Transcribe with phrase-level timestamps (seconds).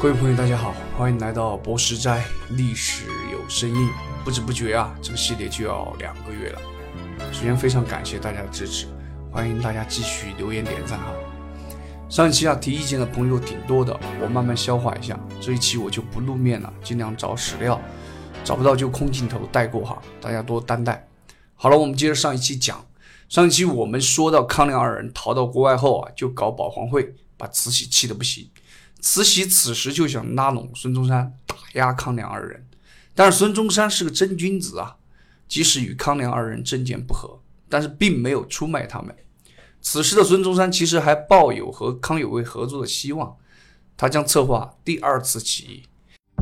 [0.00, 3.90] 各位朋友，大家好，欢迎来到博士斋历史有声音。
[4.24, 6.60] 不知不觉啊，这个系列就要两个月了。
[7.30, 8.86] 首先非常感谢大家的支持，
[9.30, 11.12] 欢迎大家继续留言点赞哈。
[12.08, 15.20] 上一期啊提意见的朋友挺多的，我慢慢消化一下。
[15.38, 17.78] 这一期我就不露面了，尽量找史料，
[18.42, 21.06] 找不到就空镜头带过哈，大家多担待。
[21.54, 22.82] 好了，我们接着上一期讲。
[23.28, 28.48] 上一期我们说到康梁二人逃到国外后啊，就搞保皇会，把慈禧气得不行。
[29.00, 32.66] 慈禧此时就想拉拢孙中山，打压康梁二人。
[33.14, 34.96] 但是孙中山是个真君子啊，
[35.48, 39.14] 即使与康梁二人政见不合，但是并没有出卖他们。
[39.80, 43.36] 此时的孙中山其实还抱有和康有为合作的希望，
[43.96, 45.82] 他将策划第二次起义。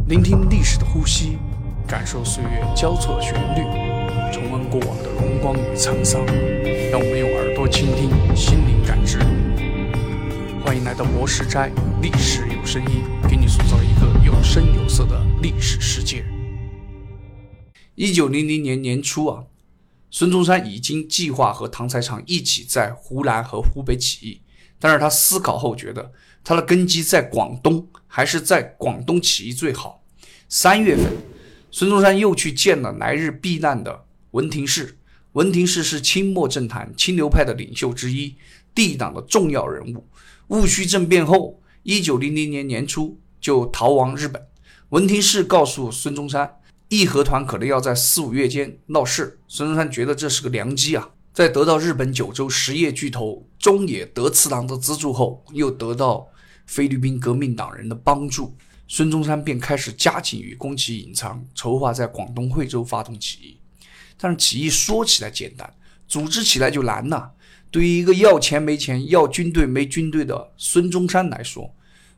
[0.09, 1.39] 聆听历史的呼吸，
[1.87, 3.63] 感受岁月交错的旋律，
[4.33, 6.25] 重温过往的荣光与沧桑。
[6.91, 9.19] 让我们用耳朵倾听，心灵感知。
[10.65, 11.71] 欢迎来到博士斋，
[12.03, 16.23] 历史声音，给你塑造一个有声有色的历史世界。
[17.95, 19.43] 一九零零年年初啊，
[20.11, 24.43] 孙中山已经计划和唐才常一起在湖南和湖北起义，
[24.79, 26.13] 但是他思考后觉得
[26.45, 30.05] 他的根基在广东，还是在广东起义最好。
[30.51, 31.07] 三月份，
[31.71, 34.99] 孙中山又去见了来日避难的文廷式。
[35.33, 38.35] 文廷式是清末政坛清流派的领袖之一，
[38.75, 40.07] 帝党的重要人物。
[40.49, 44.47] 戊戌政变后，一九零零年年初就逃亡日本。
[44.91, 46.57] 文廷式告诉孙中山，
[46.89, 49.39] 义和团可能要在四五月间闹事。
[49.47, 56.27] 孙中山觉得这是个良机啊，在得到日本九州实业巨头中野德次郎的资助后，又得到
[56.67, 58.55] 菲律宾革命党人的帮助，
[58.87, 63.59] 孙中山便开始加紧与宫崎隐藏筹划在广东惠州发动起义。
[64.17, 65.73] 但是起义说起来简单，
[66.07, 67.31] 组织起来就难呐。
[67.71, 71.75] 对于一个要钱没钱、要军队没军队的孙中山来说，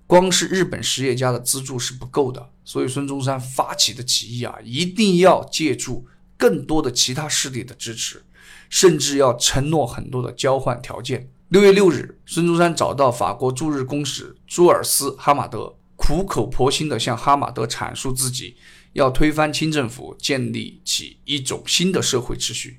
[0.06, 2.50] 光是日本实业家的资助是不够的。
[2.64, 8.22] 所以孙中山发起的起义啊，一定要借助更多的其他势力的支持，
[8.68, 11.28] 甚至要承诺很多的交换条件。
[11.48, 18.54] 六月六日，孙中山找到法国驻日公使朱尔斯·哈马德，苦口婆心地向哈马德阐述自己
[18.92, 22.78] 要推翻清政府，建立起一种新的社会秩序。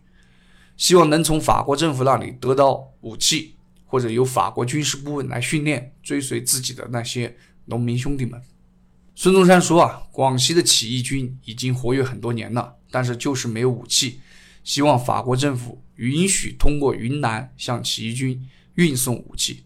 [0.81, 3.53] 希望能从法国政府那里得到武器，
[3.86, 8.42] 或者由法国军事顾问来训练追随自己的那些农民兄弟们。
[9.14, 14.22] 孙中山说：“啊，广西的起义军已经活跃很多年了，但是就是没有武器。
[14.64, 19.64] 希望法国政府允许通过云南向起义军运送武器。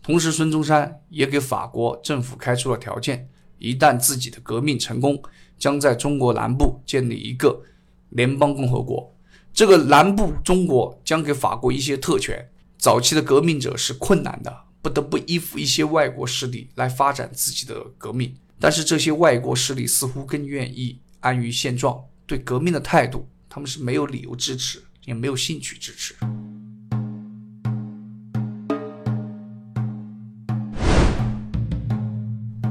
[0.00, 3.28] 同时，孙中山也给法国政府开出了条件：
[3.58, 5.20] 一旦自己的革命成功，
[5.58, 7.64] 将在中国南部建立一个
[8.10, 9.12] 联邦共和国。”
[9.54, 12.48] 这个南部中国将给法国一些特权。
[12.78, 18.34] 早期的革命者是困难的，不得不依附一些外国势力来发展自己的革命。
[18.58, 26.14] 但是这些外国势力似乎更愿意安于现状，对革命的态度，他们是没有理由支持，也没有兴趣支持。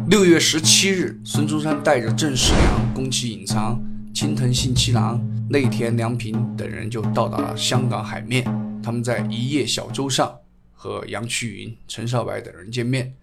[0.08, 3.80] 六月十七日，孙中山带着郑世良、宫崎隐藏、
[4.13, 5.22] 青藤信七郎。
[5.49, 8.44] 内田良平等人就到达了香港海面。
[8.81, 10.33] 他们在一叶小舟上
[10.72, 13.13] 和杨衢云、陈少白等人见面，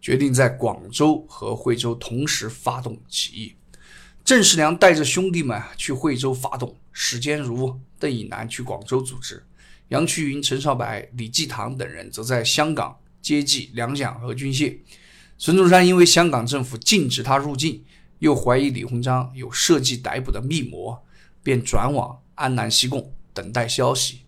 [0.00, 3.54] 决定在广州和惠州同时发动起义。
[4.24, 9.44] 郑世良带着兄弟们去惠州发动，史坚如、邓以南去广州组织，
[9.88, 14.78] 杨衢云、陈少白、李继堂等人则在香港接济粮饷和军械。
[15.36, 17.84] 孙中山因为香港政府禁止他入境，
[18.24, 20.98] 又怀疑李鸿章有设计逮捕的密谋。
[21.44, 24.20] 便转往安南西贡等待消息。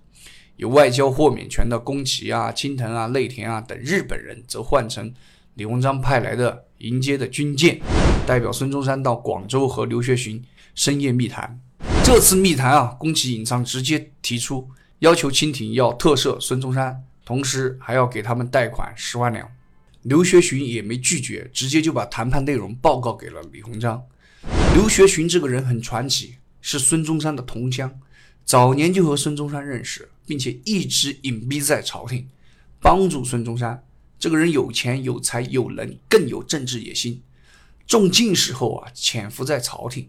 [0.56, 5.10] 有外交豁免权的宫崎啊、青藤啊、内田啊等日本人，则换成
[5.54, 7.80] 李鸿章派来的迎接的军舰，
[8.26, 11.58] 代表孙中山到广州和刘学询深夜密谈。
[12.04, 14.68] 这次密谈啊，宫崎隐藏直接提出
[14.98, 19.50] 要求，清廷要特赦孙中山，同时还要给他们贷款十万两。
[20.08, 24.00] 刘学询也没拒绝，直接就把谈判内容报告给了李鸿章。
[24.72, 26.36] 刘学询这个人很传奇。
[26.60, 28.00] 是孙中山的同乡，
[28.44, 32.26] 早年就和孙中山认识，并且一直隐蔽在朝廷，
[32.80, 33.84] 帮助孙中山。
[34.18, 37.22] 这个人有钱有才有能，更有政治野心。
[37.86, 40.08] 中进士后啊，潜伏在朝廷，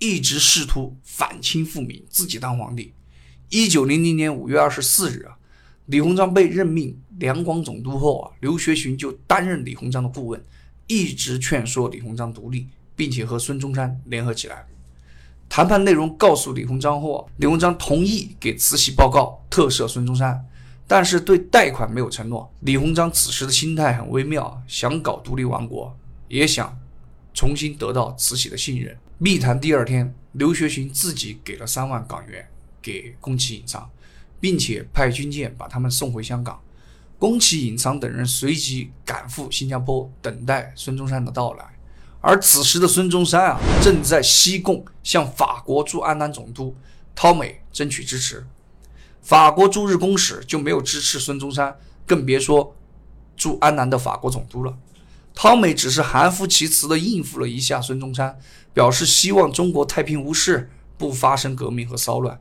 [0.00, 2.92] 一直试图反清复明，自己当皇帝。
[3.48, 5.36] 一九零零年五月二十四日啊，
[5.86, 10.42] 李鸿章被任命两广总督后啊，刘学询就担任李鸿章的顾问，
[10.86, 14.64] 一直劝说李鸿章独立，并且和孙中山联合起来。
[15.48, 20.42] 谈判内容告诉李鸿章后，李鸿章同意给慈禧报告特赦孙中山，
[20.86, 22.50] 但是对贷款没有承诺。
[22.60, 25.94] 李鸿章此时的心态很微妙，想搞独立王国，
[26.28, 26.78] 也想
[27.34, 28.96] 重新得到慈禧的信任。
[29.18, 32.48] 密谈第二天，刘学询自己给了三万港元
[32.80, 33.90] 给宫崎隐藏，
[34.42, 36.60] 并且派军舰把他们送回香港。
[37.16, 41.64] 宫崎隐藏等人随即赶赴新加坡，等待孙中山的到来。
[42.20, 46.74] 而此时的孙中山啊，正在西贡向法国驻安南总督
[47.14, 48.44] 涛美争取支持。
[49.20, 52.74] 法国驻日公使就没有支持孙中山，更别说
[53.36, 54.76] 驻安南的法国总督了。
[55.32, 58.36] 涛美只是含糊其辞地应付了一下孙中山，
[58.74, 60.68] 表示希望中国太平无事，
[60.98, 62.40] 不发生革命和骚乱。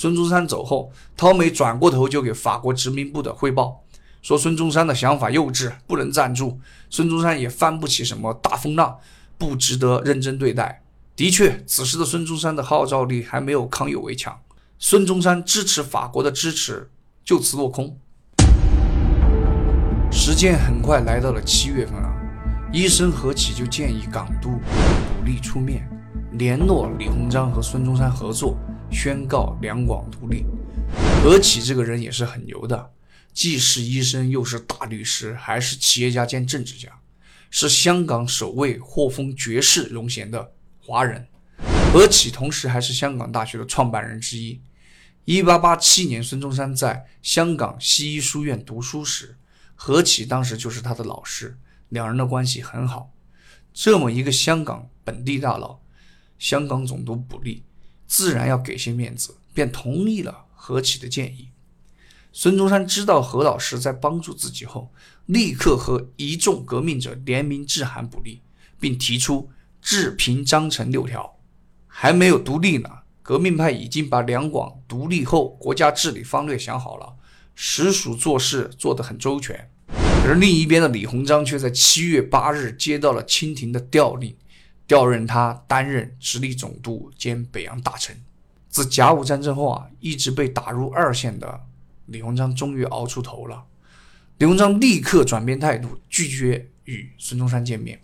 [0.00, 3.82] 孙中山走后，涛美转过头就给法国殖民部的汇报，
[4.22, 6.60] 说孙中山的想法幼稚，不能赞助。
[6.88, 8.96] 孙中山也翻不起什么大风浪，
[9.36, 10.84] 不值得认真对待。
[11.16, 14.38] 的确，此时的孙中山的号召力还没有康有为强。
[14.78, 16.88] 孙中山支持法国的支持
[17.24, 17.98] 就此落空。
[20.12, 22.14] 时间很快来到了七月份啊。
[22.72, 25.88] 医生何启就建议港督卜立出面
[26.34, 28.56] 联络李鸿章和孙中山合作，
[28.90, 30.44] 宣告两广独立。
[31.22, 32.92] 何启这个人也是很牛的，
[33.32, 37.00] 既是医生，又是大律师，还是企业家兼政治家，
[37.50, 41.26] 是香港首位获封爵士荣衔的华人。
[41.92, 44.60] 何启同时还是香港大学的创办人之一。
[45.24, 49.36] 一八八七年，孙中山在香港西医书院读书时，
[49.74, 51.58] 何启当时就是他的老师。
[51.90, 53.12] 两人的关系很好，
[53.72, 55.80] 这么一个香港本地大佬，
[56.38, 57.64] 香港总督卜立
[58.08, 61.50] 自然要给些面子，便同意了何启的建议。
[62.32, 64.92] 孙中山知道何老师在帮助自己后，
[65.26, 68.42] 立刻和一众革命者联名致函卜立，
[68.80, 69.50] 并提出
[69.80, 71.38] 治平章程六条。
[71.86, 72.88] 还没有独立呢，
[73.22, 77.14] 革命派已经把两广独立后国家治理方略想好了，
[77.54, 79.70] 实属做事做得很周全。
[80.24, 84.36] 而另一边的李鸿章却在七月八日接到了清廷的调令，
[84.88, 88.16] 调任他担任直隶总督兼北洋大臣。
[88.68, 91.60] 自甲午战争后啊，一直被打入二线的
[92.06, 93.64] 李鸿章终于熬出头了。
[94.38, 98.00] 李鸿章立刻转变态度，拒绝与孙中山见面。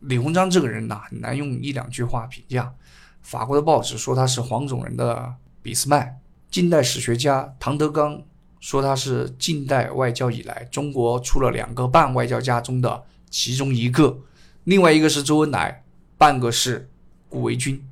[0.00, 2.74] 李鸿章这个人呐，很难用一两句话评价。
[3.22, 6.18] 法国的报纸说他是黄种人的俾斯麦，
[6.50, 8.22] 近代史学家唐德刚。
[8.60, 14.20] 说他是近代外交以来中国出了两个半外交家中的其中一个，
[14.64, 15.83] 另外一个是周恩来，
[16.16, 16.88] 半个是
[17.28, 17.82] 顾维钧。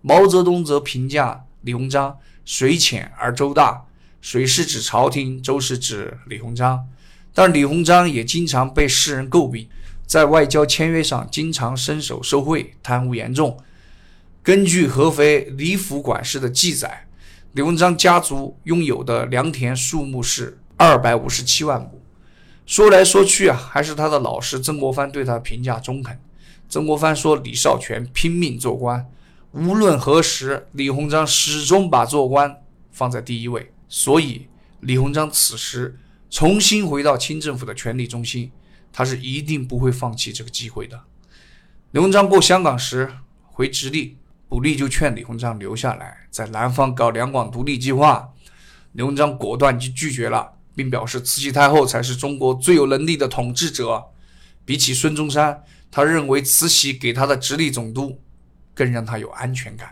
[0.00, 3.84] 毛泽东则评价李鸿章水浅而舟大，
[4.20, 6.86] 水是指朝廷，舟是指李鸿章。
[7.34, 9.68] 但李鸿章也经常被世人诟病，
[10.06, 13.58] 在外交签约上经常伸手受贿，贪污严重。
[14.42, 17.04] 根据合肥李府管事的记载。
[17.52, 22.00] 李鸿章家族拥有的良田数目是二百五十七万亩。
[22.66, 26.20] 说来说去啊，还是他的老师曾国藩对他评价中肯。
[26.68, 29.10] 曾国藩说：“李少荃拼命做官，
[29.52, 33.72] 无论何时，李鸿章始终把做官放在第一位。
[33.88, 34.48] 所以，
[34.80, 35.98] 李鸿章此时
[36.28, 38.50] 重新回到清政府的权力中心，
[38.92, 41.00] 他是一定不会放弃这个机会的。”
[41.92, 43.10] 李鸿章过香港时
[43.46, 44.16] 回直隶。
[44.50, 48.30] 卜立就劝李鸿章留下来，在南方搞两广独立计划。
[48.92, 54.02] 李鸿章果断就拒绝了，并表示慈禧太后才是中国最有能力的统治者。
[54.64, 58.20] 比起孙中山，他认为慈禧给他的直隶总督
[58.74, 59.90] 更让他有安全感。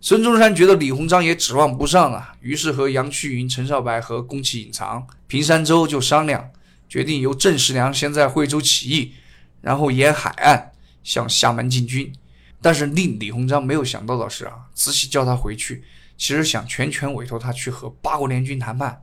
[0.00, 6.50] 孙中山觉得李鸿章也指望不上啊，于是和杨衢云、陈少白和宫崎隐藏、平山周就商量，
[6.88, 9.14] 决定由郑世良先在惠州起义，
[9.62, 10.72] 然后沿海岸
[11.02, 12.12] 向厦门进军。
[12.60, 15.82] 但是令李鸿章没有想到的是啊，慈禧叫他回去，
[16.18, 19.00] 其实想全权委托他去和八国联军谈判。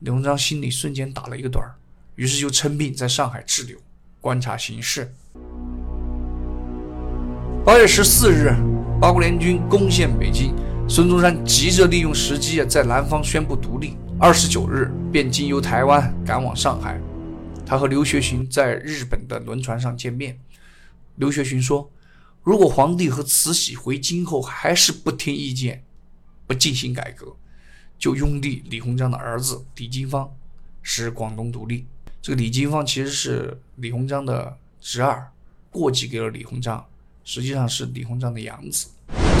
[0.00, 1.74] 李鸿章心里瞬间打了一个盹儿，
[2.16, 3.78] 于是就称病在上海滞留，
[4.20, 5.12] 观察形势。
[7.64, 8.54] 八月十四日，
[9.00, 10.54] 八国联军攻陷北京，
[10.88, 13.96] 孙中山急着利用时机，在南方宣布独立。
[14.18, 17.00] 二十九日，便经由台湾赶往上海。
[17.64, 20.38] 他和刘学询在日本的轮船上见面。
[21.16, 21.90] 刘学询说。
[22.44, 25.84] 如果皇帝和慈禧回京后还是不听意见，
[26.46, 27.36] 不进行改革，
[27.98, 30.30] 就拥立李鸿章的儿子李经方，
[30.80, 31.84] 使广东独立。
[32.28, 35.30] 这个李经方其实是李鸿章的侄儿，
[35.70, 36.84] 过继给了李鸿章，
[37.24, 38.88] 实际上是李鸿章的养子。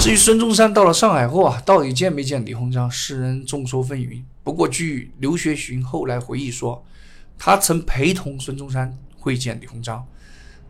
[0.00, 4.22] 至于孙中山到了上海后啊，到底见没见李鸿章，世人众说纷纭。
[4.42, 6.82] 不过据刘学询后来回忆说，
[7.36, 10.06] 他曾陪同孙中山会见李鸿章。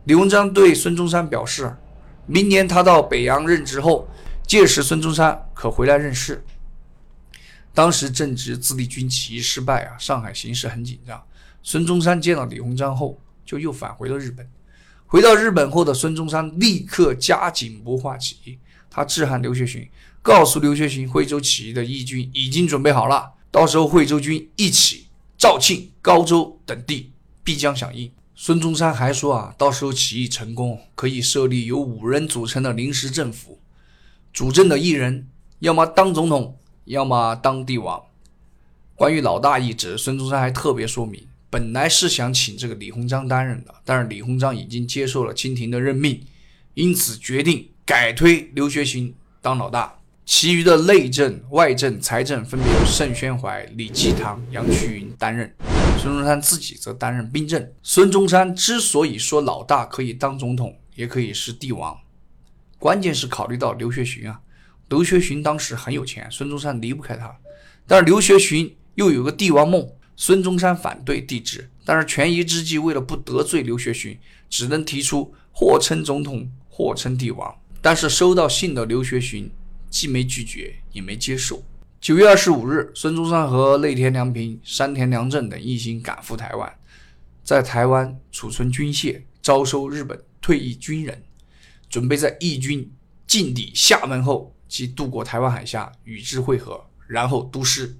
[0.03, 1.73] 李鸿章对孙中山表示。
[2.25, 4.09] 明年他到北洋任职后，
[4.45, 6.43] 届时孙中山可回来任事。
[7.73, 11.23] 当时正值自立军起义失败啊，上海形势很紧张。
[11.61, 14.49] 孙中山见到李鸿章后，就又返回了日本。
[15.05, 18.57] 回到日本后的孙中山立刻加紧谋划起义。
[18.91, 19.87] 他致函刘学询，
[20.21, 25.05] 告诉刘学询，惠州起义的义军已经准备好了，到时候惠州军一起，
[25.37, 27.11] 肇庆、高州等地
[27.43, 28.11] 必将响应。
[28.33, 33.59] 孙中山还说啊，到时候起义成功，可以设立由五人组成的临时政府，
[34.33, 35.27] 主政的一人
[35.59, 38.01] 要么当总统，要么当帝王。
[38.95, 46.23] 关于老大一职，孙中山还特别说明，本来是想请这个李鸿章担任的，但是李鸿章已经接受了清廷的任命，
[46.75, 55.51] 因此决定改推刘学询当老大，其余的内政、外政、财政分别由盛宣怀、李济棠、杨衢云担任，
[55.97, 57.71] 孙中山自己则担任兵政。
[57.81, 61.97] 孙中山之所以说老大可以当总统，也可以是帝王，
[62.77, 64.39] 关键是考虑到刘学询啊，
[64.89, 67.35] 刘学询当时很有钱，孙中山离不开他，
[67.87, 68.75] 但是刘学询。
[68.95, 69.89] 又有个帝王梦，
[70.21, 77.55] 孙中山反对帝制，但是权宜之计，为了不得罪刘学询，只能提出或称总统，或称帝王。
[77.81, 79.49] 但是收到信的刘学询
[79.89, 81.63] 既没拒绝，也没接受。
[82.01, 86.69] 九月二十五日，孙中山和内田良平、山田良政等一行赶赴台湾，
[87.41, 91.23] 在台湾储存军械，招收日本退役军人，
[91.89, 92.91] 准备在义军
[93.25, 97.97] 进抵厦门后，即渡过台湾海峡与之会合，然后督师。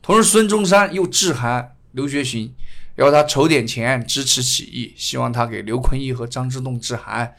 [0.00, 2.52] 同时，孙中山又致函刘学询，
[2.96, 7.34] 要他筹点钱支持起义，希望他给刘坤义和张之洞致函，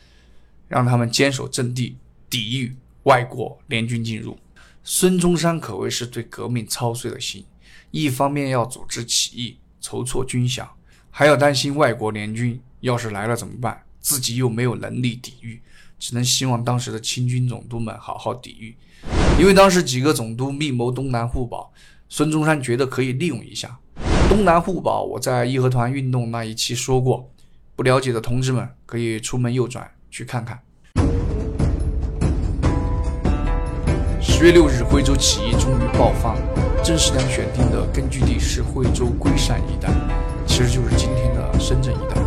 [0.67, 1.97] 让他们坚守阵地，
[2.29, 4.37] 抵御外国联军进入。
[4.83, 7.43] 孙中山可谓是对革命操碎了心，
[7.89, 10.67] 一方面要组织起义，筹措军饷，
[11.09, 15.59] 还要担心外国联军要是来了怎么办，自己又没有能力抵御，
[15.97, 18.75] 只能希望当时的清军总督们好好抵御。
[19.39, 21.73] 因为当时几个总督密谋东南互保。
[22.11, 23.77] 孙中山觉得可以利用一下
[24.27, 25.03] 东南互保。
[25.03, 27.29] 我在义和团运动那一期说过，
[27.75, 30.59] 不了解的同志们可以出门右转去看看。
[34.19, 36.35] 十月六日，惠州起义终于爆发。
[36.83, 39.89] 郑世良选定的根据地是惠州龟山一带，
[40.47, 42.19] 其实就是今天的深圳一带。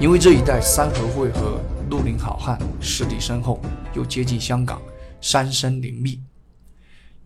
[0.00, 3.60] 因为这一带三合会和绿林好汉势力深厚，
[3.94, 4.82] 又接近香港，
[5.20, 6.20] 山深林密。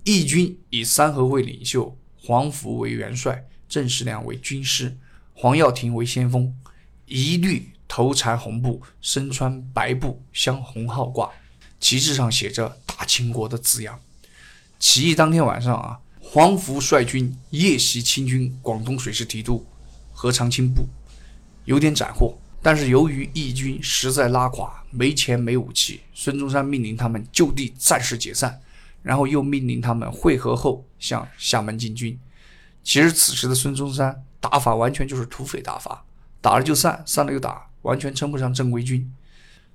[0.07, 4.97] 义军以三合会领袖黄福为元帅，郑世良为军师，
[5.35, 6.55] 黄耀庭为先锋，
[7.07, 11.33] 一律头缠红布，身穿白布，镶红号挂，
[11.81, 13.99] 旗帜上写着“大清国”的字样。
[14.79, 19.67] 起义当天晚上啊，黄福率军夜袭清军广东水师提督
[20.13, 20.87] 何长青部，
[21.65, 28.61] 有点斩获，但是由于义军实在拉垮，没钱没武器，孙中山命令他们就地暂时解散。
[29.07, 32.19] 然后又命令他们会合后向厦门进军。
[32.83, 36.05] 其实此时的孙中山打法完全就是土匪打法，
[36.41, 39.09] 打了就散，散了又打，完全称不上正规军。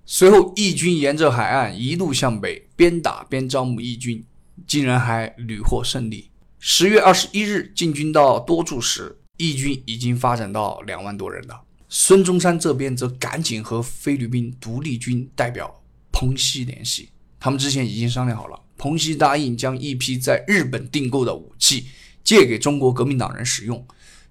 [0.05, 4.21] 随后义军沿着海岸一路向北，边打边招募义军，
[4.67, 6.29] 竟然还屡获胜利。
[6.59, 11.61] 十月二十一日进军到多处时，义军已经发展到两万多人了。
[11.87, 17.09] 孙中山这边则赶紧和菲律宾独立军代表彭熙联系，
[17.39, 18.59] 他们之前已经商量好了。
[18.81, 21.85] 彭熙答应将一批在日本订购的武器
[22.23, 23.85] 借给中国革命党人使用，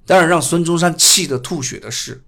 [0.04, 2.20] 但是让孙中山气得吐血的是，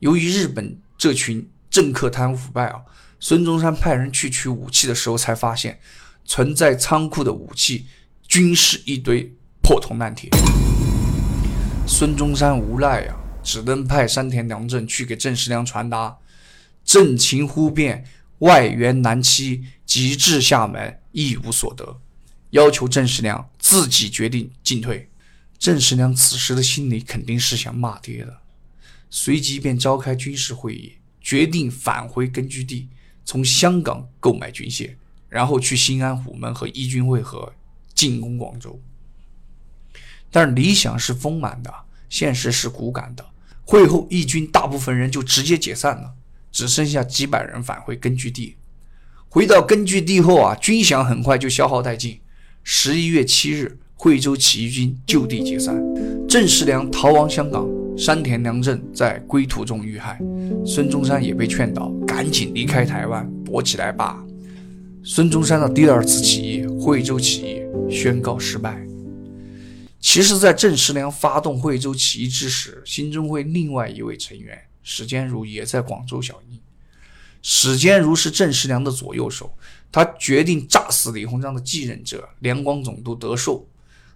[0.00, 2.82] 由于日本这群政客贪污腐败啊，
[3.18, 5.80] 孙中山派人去取武器的时候才发现，
[6.26, 7.86] 存在仓库的武器
[8.28, 9.32] 均是一堆
[9.62, 10.28] 破铜烂铁。
[11.88, 16.18] 孙中山无奈呀，只能派山田良政去给郑世良传达，
[16.84, 18.04] 政情忽变，
[18.40, 21.00] 外援难期，急至厦门。
[21.16, 21.98] 一无所得，
[22.50, 25.08] 要求郑世良自己决定进退。
[25.58, 28.42] 郑世良此时的心里肯定是想骂爹的，
[29.08, 32.90] 随即便召开军事会议，决定返回根据地，
[33.24, 34.94] 从香港购买军械，
[35.30, 37.54] 然后去新安、虎门和义军会合，
[37.94, 38.78] 进攻广州。
[40.30, 41.72] 但是理想是丰满的，
[42.10, 43.24] 现实是骨感的。
[43.64, 46.14] 会后，义军大部分人就直接解散了，
[46.52, 48.56] 只剩下几百人返回根据地。
[49.36, 52.18] 回到根据地后啊，军饷很快就消耗殆尽。
[52.64, 55.78] 十一月七日，惠州起义军就地解散，
[56.26, 60.18] 郑世良逃亡香港，山田良政在归途中遇害，
[60.64, 64.24] 孙中山也被劝导赶紧离开台湾，搏起来吧。
[65.04, 68.82] 孙中山的第二次起义——惠州起义宣告失败。
[70.00, 76.58] 其实，在郑世良发动惠州起义之时，兴中会另外一位成员史坚如也在广州响应。
[77.48, 79.56] 史坚如是郑世良的左右手，
[79.92, 83.68] 他决定炸死李鸿章的继任者两广总督德寿。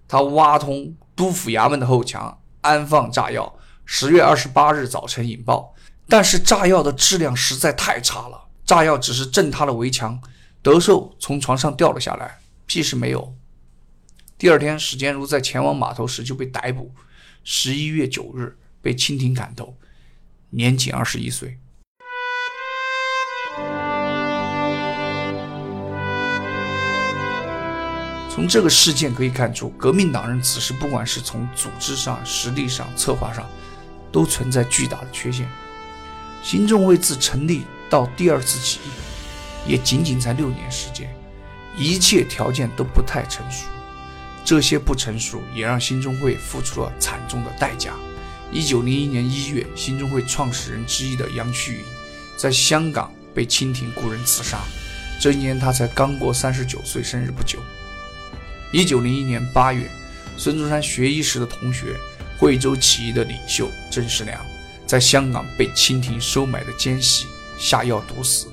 [0.09, 3.57] 他挖通督府衙门的后墙，安放炸药。
[3.85, 5.73] 十月二十八日早晨引爆，
[6.09, 10.21] 但是炸药的质量实在太差了，炸药只是震塌了围墙，
[10.61, 13.33] 德寿从床上掉了下来，屁事没有。
[14.37, 16.93] 第二天，史坚如在前往码头时就被逮捕，
[17.45, 19.77] 十一月九日被清廷砍头，
[20.51, 21.61] 年仅二十一岁。
[28.33, 33.45] 从这个事件可以看出，革命党人此时不管是从组织上、实力上、策划上，
[34.13, 35.51] 都存在巨大的缺陷。
[36.41, 41.13] 新中会自成立到第二次起义，也仅仅才六年时间，
[41.77, 43.67] 一切条件都不太成熟。
[44.45, 47.95] 这些不成熟也让新中会付出了惨重的代价。
[48.53, 51.85] 一九零一年一月，新中会创始人之一的杨旭云
[52.37, 54.61] 在香港被清廷雇人刺杀。
[55.21, 57.59] 这一年他才刚过三十九岁生日不久。
[58.73, 59.91] 一九零一年八月，
[60.37, 61.97] 孙中山学医时的同学、
[62.39, 64.41] 惠州起义的领袖郑世良，
[64.87, 67.27] 在香港被清廷收买的奸细
[67.59, 68.47] 下药毒死。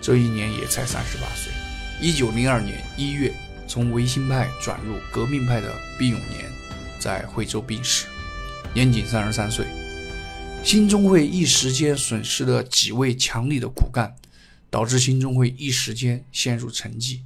[0.00, 1.52] 这一年也才三十八岁。
[2.00, 3.32] 一九零二年一月。
[3.68, 6.48] 从维新派转入革命派的毕永年，
[7.00, 8.06] 在惠州病逝，
[8.72, 9.66] 年仅三十三岁。
[10.62, 14.14] 新中会一时间损失了几位强力的骨干，
[14.70, 17.22] 导致新中会一时间陷入沉寂。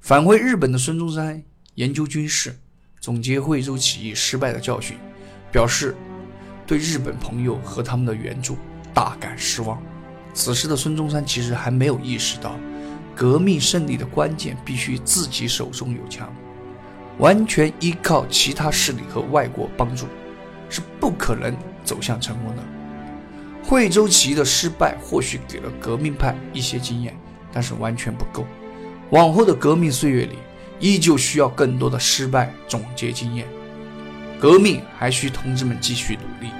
[0.00, 1.42] 返回日本的孙中山
[1.74, 2.58] 研究军事，
[3.00, 4.96] 总结惠州起义失败的教训，
[5.52, 5.94] 表示
[6.66, 8.56] 对日本朋友和他们的援助
[8.94, 9.80] 大感失望。
[10.32, 12.58] 此时的孙中山其实还没有意识到。
[13.14, 16.32] 革命胜利的关键必须自己手中有枪，
[17.18, 20.06] 完全依靠其他势力和外国帮助
[20.70, 21.54] 是不可能
[21.84, 22.62] 走向成功的。
[23.62, 27.14] 惠州起义的失败或许给了革命派一些经验，
[27.52, 28.46] 但是完全不够。
[29.10, 30.38] 往后的革命岁月里，
[30.78, 33.46] 依旧需要更多的失败总结经验。
[34.40, 36.52] 革命还需同志们继续努力。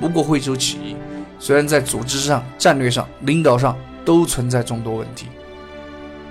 [0.00, 0.96] 不过，惠州起义
[1.38, 5.26] 虽然在组织上、战略上、领导上都存在众多问题。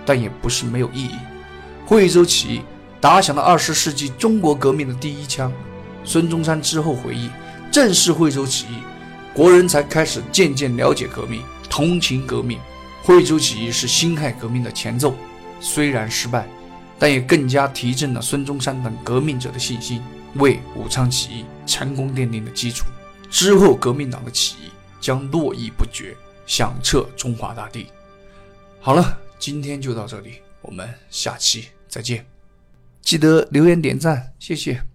[0.03, 1.15] 但也不是没有意义。
[1.85, 2.61] 惠州起义
[2.99, 5.53] 打响了二十世纪中国革命的第一枪。
[6.03, 7.29] 孙中山之后回忆，
[7.71, 8.77] 正是惠州起义，
[9.31, 12.59] 国人才开始渐渐了解革命，同情革命。
[13.03, 15.13] 惠州起义是辛亥革命的前奏，
[15.61, 16.45] 虽然失败，
[16.99, 20.01] 但也更加提振了孙中山等革命者的信心，
[20.35, 22.85] 为武昌起义成功奠定了基础。
[23.29, 27.87] 之后，革命党的起义将络绎不绝，响彻中华大地。
[28.81, 29.17] 好了。
[29.41, 32.23] 今天就到这里，我们下期再见。
[33.01, 34.90] 记得留言点赞，谢谢。